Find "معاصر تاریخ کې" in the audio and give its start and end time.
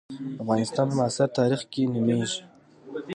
0.99-1.81